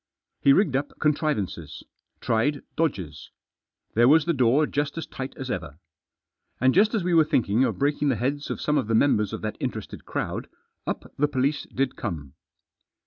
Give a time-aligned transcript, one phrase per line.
[0.39, 1.83] He rigged up contrivances;
[2.21, 3.29] tried dodges.
[3.93, 5.77] There was the door just as tight as ever.
[6.59, 9.31] And just as we were thinking of breaking the heads of some of the members
[9.31, 10.49] of that interested crowd,
[10.87, 12.33] up the police did come.